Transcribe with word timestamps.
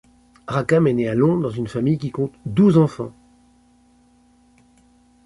Rackham 0.47 0.87
est 0.87 0.93
né 0.93 1.07
à 1.07 1.13
Londres 1.13 1.43
dans 1.43 1.51
une 1.51 1.67
famille 1.67 1.99
qui 1.99 2.09
compte 2.09 2.33
douze 2.47 2.79
enfants. 2.79 3.11